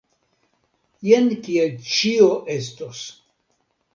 [1.07, 3.05] Jen kiel ĉio estos.